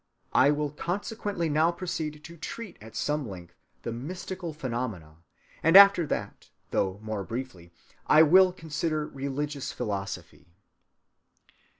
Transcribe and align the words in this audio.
I 0.33 0.49
will 0.49 0.71
consequently 0.71 1.47
now 1.47 1.71
proceed 1.71 2.23
to 2.23 2.35
treat 2.35 2.75
at 2.81 2.95
some 2.95 3.29
length 3.29 3.53
of 3.85 3.93
mystical 3.93 4.51
phenomena, 4.51 5.17
and 5.61 5.77
after 5.77 6.07
that, 6.07 6.49
though 6.71 6.99
more 7.03 7.23
briefly, 7.23 7.71
I 8.07 8.23
will 8.23 8.51
consider 8.51 9.05
religious 9.05 9.71
philosophy. 9.71 10.47